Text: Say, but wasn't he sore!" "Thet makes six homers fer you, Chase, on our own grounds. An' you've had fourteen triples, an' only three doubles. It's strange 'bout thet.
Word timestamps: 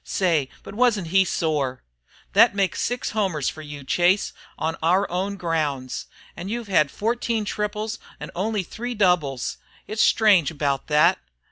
Say, 0.03 0.49
but 0.63 0.73
wasn't 0.73 1.09
he 1.09 1.23
sore!" 1.23 1.83
"Thet 2.33 2.55
makes 2.55 2.81
six 2.81 3.11
homers 3.11 3.49
fer 3.49 3.61
you, 3.61 3.83
Chase, 3.83 4.33
on 4.57 4.75
our 4.81 5.07
own 5.11 5.37
grounds. 5.37 6.07
An' 6.35 6.49
you've 6.49 6.67
had 6.69 6.89
fourteen 6.89 7.45
triples, 7.45 7.99
an' 8.19 8.31
only 8.33 8.63
three 8.63 8.95
doubles. 8.95 9.59
It's 9.85 10.01
strange 10.01 10.57
'bout 10.57 10.87
thet. 10.87 11.19